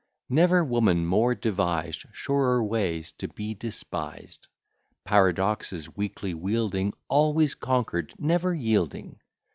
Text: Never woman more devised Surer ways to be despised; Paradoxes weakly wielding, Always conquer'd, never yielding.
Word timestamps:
Never 0.29 0.63
woman 0.65 1.05
more 1.05 1.35
devised 1.35 2.05
Surer 2.11 2.63
ways 2.63 3.11
to 3.19 3.27
be 3.27 3.53
despised; 3.53 4.47
Paradoxes 5.05 5.95
weakly 5.95 6.33
wielding, 6.33 6.93
Always 7.07 7.53
conquer'd, 7.53 8.15
never 8.17 8.51
yielding. 8.51 9.19